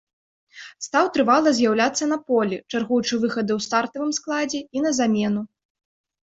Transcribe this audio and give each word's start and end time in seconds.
Стаў 0.85 1.05
трывала 1.17 1.49
з'яўляцца 1.57 2.03
на 2.15 2.17
полі, 2.33 2.57
чаргуючы 2.71 3.21
выхады 3.27 3.51
ў 3.59 3.69
стартавым 3.69 4.11
складзе 4.23 4.59
і 4.77 4.87
на 4.89 4.99
замену. 5.05 5.41